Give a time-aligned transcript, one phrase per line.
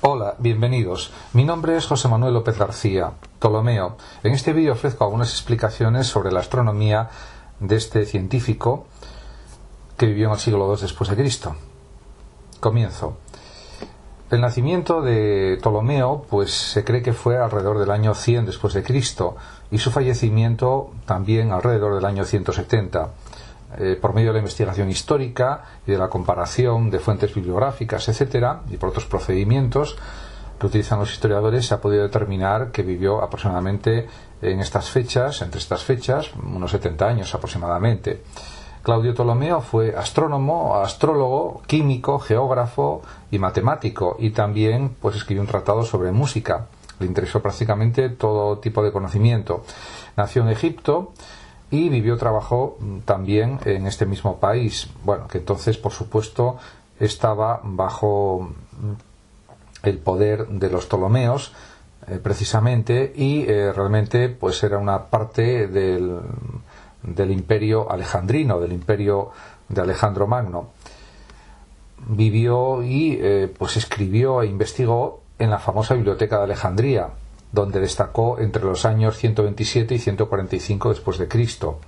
[0.00, 1.10] Hola, bienvenidos.
[1.32, 3.96] Mi nombre es José Manuel López García, Ptolomeo.
[4.22, 7.10] En este vídeo ofrezco algunas explicaciones sobre la astronomía
[7.58, 8.86] de este científico
[9.96, 11.56] que vivió en el siglo II después de Cristo.
[12.60, 13.16] Comienzo.
[14.30, 18.84] El nacimiento de Ptolomeo, pues se cree que fue alrededor del año 100 después de
[18.84, 19.34] Cristo
[19.72, 23.08] y su fallecimiento también alrededor del año 170.
[23.76, 28.62] Eh, por medio de la investigación histórica y de la comparación de fuentes bibliográficas, etcétera,
[28.70, 29.98] y por otros procedimientos
[30.58, 34.08] que utilizan los historiadores, se ha podido determinar que vivió aproximadamente
[34.40, 38.22] en estas fechas, entre estas fechas, unos 70 años aproximadamente.
[38.82, 45.84] Claudio Ptolomeo fue astrónomo, astrólogo, químico, geógrafo y matemático, y también pues escribió un tratado
[45.84, 46.68] sobre música.
[46.98, 49.62] Le interesó prácticamente todo tipo de conocimiento.
[50.16, 51.12] Nació en Egipto
[51.70, 54.88] y vivió trabajó mm, también en este mismo país.
[55.04, 56.58] Bueno, que entonces, por supuesto,
[56.98, 61.52] estaba bajo mm, el poder de los Ptolomeos,
[62.06, 66.20] eh, precisamente, y eh, realmente, pues era una parte del,
[67.02, 69.30] del imperio alejandrino, del imperio
[69.68, 70.70] de Alejandro Magno.
[72.06, 77.08] Vivió y eh, pues escribió e investigó en la famosa biblioteca de Alejandría,
[77.52, 81.78] donde destacó entre los años 127 y 145 después de Cristo.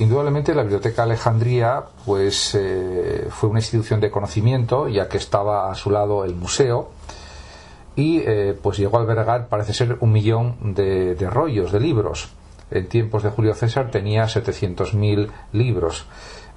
[0.00, 5.74] Indudablemente la Biblioteca Alejandría pues, eh, fue una institución de conocimiento, ya que estaba a
[5.74, 6.90] su lado el museo,
[7.96, 12.28] y eh, pues llegó a albergar, parece ser, un millón de, rollos, de libros.
[12.70, 16.06] En tiempos de Julio César tenía 700.000 libros.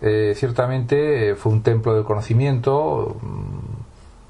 [0.01, 3.17] Eh, ciertamente fue un templo del conocimiento,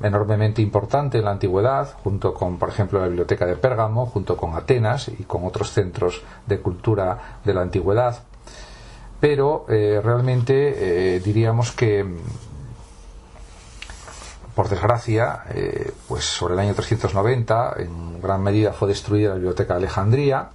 [0.04, 4.56] enormemente importante en la antigüedad, junto con, por ejemplo, la biblioteca de Pérgamo, junto con
[4.56, 8.24] Atenas y con otros centros de cultura de la antigüedad.
[9.20, 12.06] Pero eh, realmente eh, diríamos que,
[14.56, 19.76] por desgracia, eh, pues sobre el año 390, en gran medida fue destruida la biblioteca
[19.76, 20.50] de Alejandría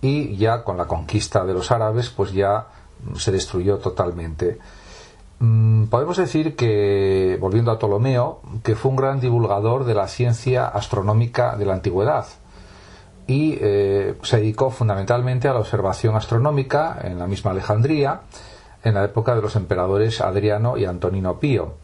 [0.00, 2.66] y ya con la conquista de los árabes, pues ya
[3.16, 4.58] se destruyó totalmente.
[5.44, 10.68] Mm, podemos decir que, volviendo a Ptolomeo, que fue un gran divulgador de la ciencia
[10.68, 12.26] astronómica de la antigüedad
[13.26, 18.20] y eh, se dedicó fundamentalmente a la observación astronómica en la misma Alejandría
[18.84, 21.74] en la época de los emperadores Adriano y Antonino Pío.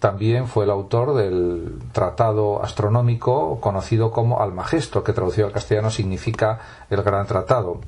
[0.00, 6.58] También fue el autor del tratado astronómico conocido como Almagesto, que traducido al castellano significa
[6.90, 7.78] el gran tratado.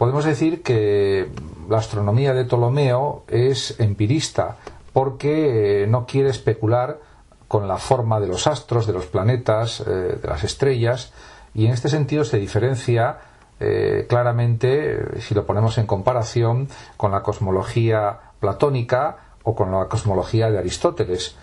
[0.00, 1.28] Podemos decir que
[1.68, 4.56] la astronomía de Ptolomeo es empirista
[4.94, 7.00] porque eh, no quiere especular
[7.48, 11.12] con la forma de los astros, de los planetas, eh, de las estrellas,
[11.52, 13.18] y en este sentido se diferencia
[13.60, 20.50] eh, claramente, si lo ponemos en comparación, con la cosmología platónica o con la cosmología
[20.50, 21.36] de Aristóteles.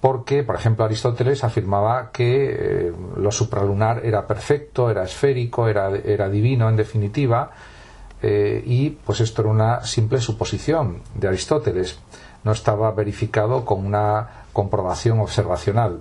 [0.00, 6.68] Porque, por ejemplo, Aristóteles afirmaba que lo supralunar era perfecto, era esférico, era, era divino
[6.68, 7.50] en definitiva,
[8.22, 11.98] eh, y pues esto era una simple suposición de Aristóteles,
[12.44, 16.00] no estaba verificado con una comprobación observacional.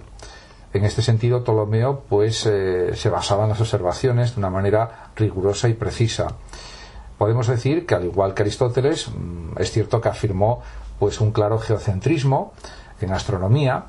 [0.73, 5.69] En este sentido, Ptolomeo pues eh, se basaba en las observaciones de una manera rigurosa
[5.69, 6.35] y precisa.
[7.17, 10.61] Podemos decir que al igual que Aristóteles, mm, es cierto que afirmó
[10.99, 12.53] pues un claro geocentrismo
[13.01, 13.85] en astronomía,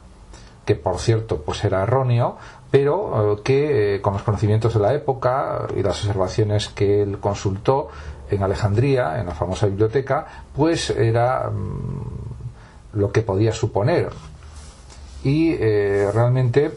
[0.65, 2.37] que por cierto pues era erróneo,
[2.71, 7.89] pero eh, que con los conocimientos de la época y las observaciones que él consultó
[8.31, 14.11] en Alejandría, en la famosa biblioteca, pues era mm, lo que podía suponer.
[15.25, 16.73] Y eh, realmente,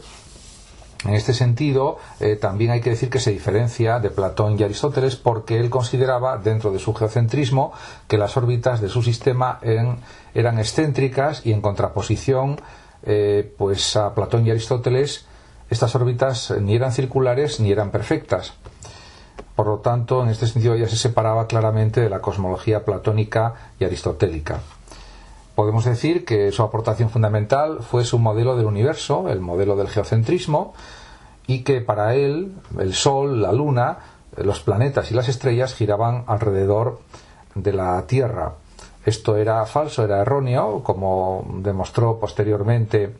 [1.06, 5.16] en este sentido, eh, también hay que decir que se diferencia de Platón y Aristóteles
[5.16, 7.74] porque él consideraba, dentro de su geocentrismo,
[8.08, 12.60] que las órbitas de su sistema eran excéntricas y en contraposición
[13.04, 15.26] eh, pues a Platón y Aristóteles
[15.70, 18.54] estas órbitas ni eran circulares ni eran perfectas.
[19.60, 23.84] Por lo tanto, en este sentido ya se separaba claramente de la cosmología platónica y
[23.84, 24.62] aristotélica.
[25.54, 30.74] Podemos decir que su aportación fundamental fue su modelo del universo, el modelo del geocentrismo,
[31.46, 33.98] y que para él el Sol, la Luna,
[34.38, 37.02] los planetas y las estrellas giraban alrededor
[37.54, 38.54] de la Tierra.
[39.06, 43.14] Esto era falso, era erróneo, como demostró posteriormente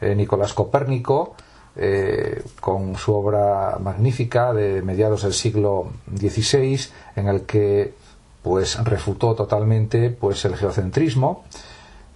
[0.00, 1.34] eh, Nicolás Copérnico,
[1.76, 6.80] eh, con su obra magnífica de mediados del siglo XVI,
[7.16, 7.94] en el que
[8.42, 11.44] pues refutó totalmente pues el geocentrismo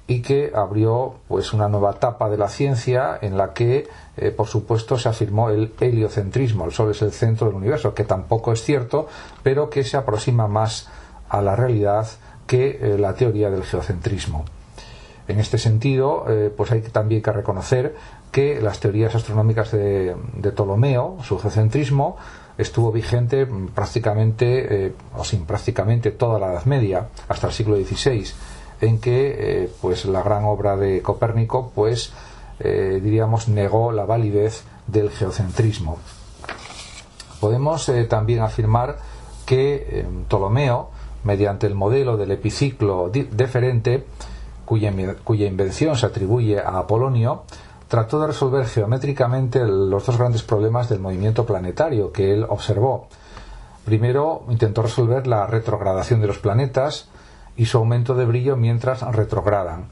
[0.06, 4.46] y que abrió pues una nueva etapa de la ciencia en la que eh, por
[4.46, 6.64] supuesto se afirmó el heliocentrismo.
[6.64, 9.08] El sol es el centro del universo que tampoco es cierto
[9.42, 10.88] pero que se aproxima más
[11.28, 12.06] a la realidad
[12.46, 14.44] que eh, la teoría del geocentrismo
[15.26, 16.26] En este sentido,
[16.56, 17.94] pues hay también que reconocer
[18.30, 20.14] que las teorías astronómicas de,
[20.54, 22.16] Ptolomeo, su geocentrismo,
[22.58, 28.26] estuvo vigente prácticamente, o sin prácticamente toda la Edad Media, hasta el siglo XVI,
[28.82, 32.12] en que pues la gran obra de Copérnico, pues
[32.58, 35.98] diríamos, negó la validez del geocentrismo.
[37.40, 38.98] Podemos también afirmar
[39.46, 40.90] que Ptolomeo
[41.24, 44.04] mediante el modelo del epiciclo deferente,
[44.64, 44.90] cuya,
[45.46, 47.44] invención se atribuye a Apolonio,
[47.88, 53.08] trató de resolver geométricamente los dos grandes problemas del movimiento planetario que él observó.
[53.84, 57.08] Primero, intentó resolver la retrogradación de los planetas
[57.56, 59.86] y su aumento de brillo mientras retrogradan.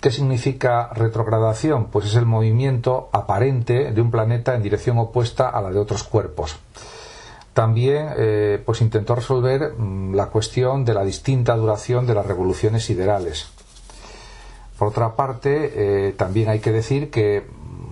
[0.00, 1.86] ¿Qué significa retrogradación?
[1.86, 6.04] Pues es el movimiento aparente de un planeta en dirección opuesta a la de otros
[6.04, 6.58] cuerpos.
[7.54, 12.84] También eh, pues intentó resolver mm, la cuestión de la distinta duración de las revoluciones
[12.84, 13.53] siderales.
[14.78, 17.46] Por otra parte, eh, también hay que decir que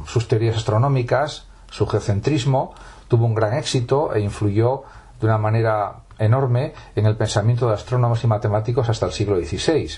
[0.06, 2.75] sus teorías astronómicas, su geocentrismo,
[3.08, 4.82] tuvo un gran éxito e influyó
[5.20, 9.90] de una manera enorme en el pensamiento de astrónomos y matemáticos hasta el siglo XVI.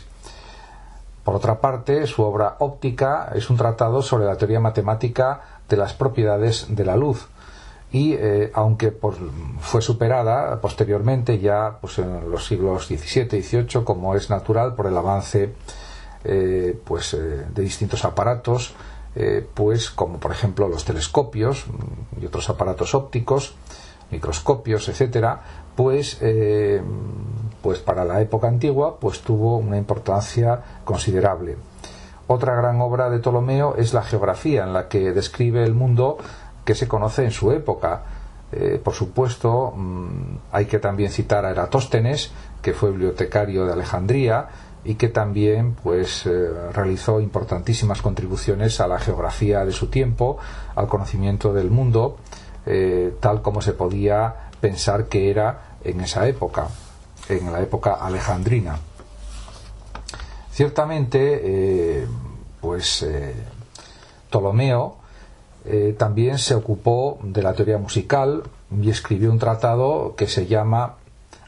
[1.24, 5.94] Por otra parte, su obra óptica es un tratado sobre la teoría matemática de las
[5.94, 7.28] propiedades de la luz,
[7.94, 8.92] y eh, aunque
[9.60, 14.88] fue superada posteriormente ya pues en los siglos XVII y XVIII como es natural por
[14.88, 15.54] el avance
[16.24, 18.74] eh, pues eh, de distintos aparatos
[19.54, 21.66] pues como por ejemplo los telescopios
[22.20, 23.54] y otros aparatos ópticos
[24.10, 25.40] microscopios etcétera
[25.76, 26.18] pues
[27.62, 31.56] pues para la época antigua pues tuvo una importancia considerable
[32.26, 36.16] otra gran obra de Ptolomeo es la geografía en la que describe el mundo
[36.64, 38.02] que se conoce en su época.
[38.50, 42.32] Eh, por supuesto, mm, hay que también citar a Eratóstenes,
[42.62, 44.48] que fue bibliotecario de Alejandría
[44.84, 50.38] y que también pues eh, realizó importantísimas contribuciones a la geografía de su tiempo,
[50.74, 52.18] al conocimiento del mundo,
[52.66, 56.68] eh, tal como se podía pensar que era en esa época,
[57.28, 58.78] en la época alejandrina.
[60.50, 62.06] Ciertamente,
[62.60, 63.04] pues
[64.34, 65.04] Ptolomeo
[65.64, 70.96] eh, también se ocupó de la teoría musical y escribió un tratado que se llama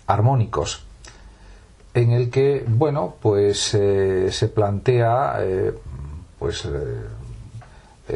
[0.06, 0.85] Armónicos,
[1.96, 5.74] en el que, bueno, pues eh, se plantea eh,
[6.38, 6.68] pues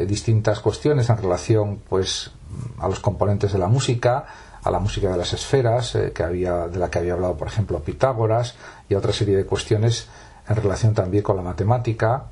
[0.07, 2.31] distintas cuestiones en relación pues
[2.77, 4.25] a los componentes de la música,
[4.63, 7.79] a la música de las esferas, que había, de la que había hablado, por ejemplo,
[7.79, 8.55] Pitágoras,
[8.87, 10.07] y a otra serie de cuestiones
[10.47, 12.25] en relación también con la matemática,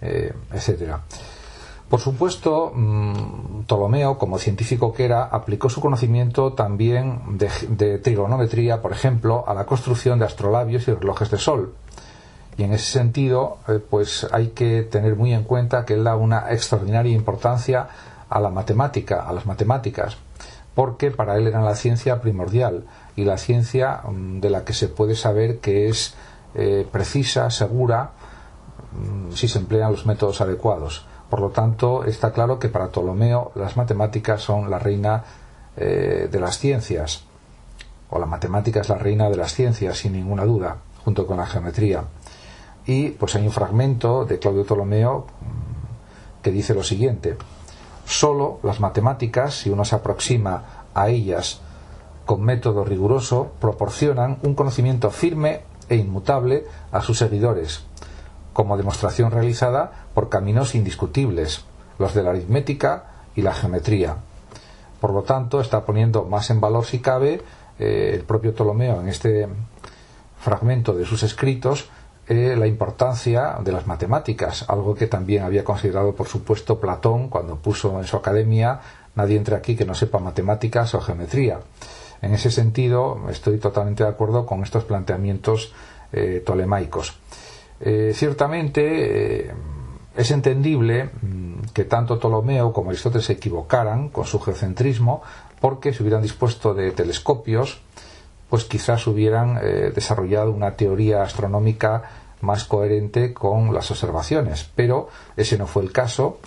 [0.00, 1.00] etcétera.
[1.92, 8.92] Por supuesto, mm, Ptolomeo, como científico que era, aplicó su conocimiento también de, trigonometría, por
[8.92, 11.74] ejemplo, a la construcción de astrolabios y relojes de sol.
[12.56, 16.16] Y en ese sentido, eh, pues hay que tener muy en cuenta que él da
[16.16, 17.88] una extraordinaria importancia
[18.30, 20.16] a la matemática, a las matemáticas,
[20.74, 22.86] porque para él era la ciencia primordial
[23.16, 26.14] y la ciencia mm, de la que se puede saber que es
[26.54, 28.12] eh, precisa, segura,
[28.92, 31.04] mm, si se emplean los métodos adecuados.
[31.32, 35.24] Por lo tanto, está claro que para Ptolomeo las matemáticas son la reina
[35.78, 37.24] eh, de las ciencias,
[38.10, 41.46] o la matemática es la reina de las ciencias, sin ninguna duda, junto con la
[41.46, 42.04] geometría.
[42.84, 47.38] Y pues hay un fragmento de Claudio Ptolomeo mm, que dice lo siguiente:
[48.04, 51.62] Solo las matemáticas, si uno se aproxima a ellas
[52.26, 57.86] con método riguroso, proporcionan un conocimiento firme e inmutable a sus seguidores
[58.52, 61.64] como demostración realizada por caminos indiscutibles,
[61.98, 63.04] los de la aritmética
[63.34, 64.16] y la geometría.
[65.00, 67.42] Por lo tanto, está poniendo más en valor, si cabe,
[67.78, 69.48] eh, el propio Ptolomeo en este
[70.38, 71.88] fragmento de sus escritos
[72.28, 77.56] eh, la importancia de las matemáticas, algo que también había considerado, por supuesto, Platón cuando
[77.56, 78.80] puso en su academia
[79.16, 81.58] nadie entre aquí que no sepa matemáticas o geometría.
[82.22, 85.74] En ese sentido, estoy totalmente de acuerdo con estos planteamientos
[86.12, 86.44] eh.
[87.84, 89.50] Eh, ciertamente eh,
[90.16, 95.20] es entendible mm, que tanto Ptolomeo como Aristóteles se equivocaran con su geocentrismo
[95.60, 97.80] porque si hubieran dispuesto de telescopios
[98.48, 102.04] pues quizás hubieran eh, desarrollado una teoría astronómica
[102.40, 104.70] más coherente con las observaciones.
[104.76, 106.38] Pero ese no fue el caso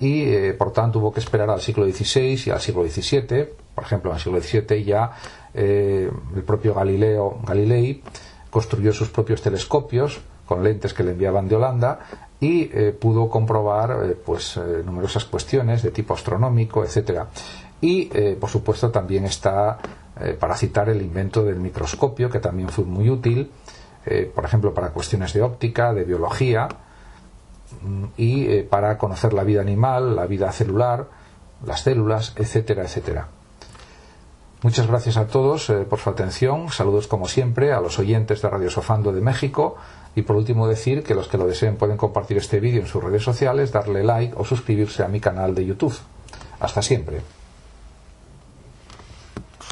[0.00, 4.10] y por tanto hubo que esperar al siglo XVI y al siglo XVII por ejemplo
[4.10, 5.12] en el siglo XVII ya
[5.52, 8.02] el propio Galileo Galilei
[8.48, 10.20] construyó sus propios telescopios
[10.50, 12.00] con lentes que le enviaban de Holanda
[12.40, 17.28] y eh, pudo comprobar eh, pues eh, numerosas cuestiones de tipo astronómico, etcétera.
[17.80, 19.78] Y por supuesto también está
[20.38, 23.50] para citar el invento del microscopio que también fue muy útil,
[24.34, 26.68] por ejemplo para cuestiones de óptica, de biología
[27.80, 31.06] mm, y para conocer la vida animal, la vida celular,
[31.64, 33.28] las células, etcétera, etcétera.
[34.60, 36.70] Muchas gracias a todos por su atención.
[36.70, 39.78] Saludos como siempre a los oyentes de Radio Sofando de México.
[40.16, 43.02] Y por último decir que los que lo deseen pueden compartir este vídeo en sus
[43.02, 45.96] redes sociales, darle like o suscribirse a mi canal de YouTube.
[46.58, 47.20] Hasta siempre.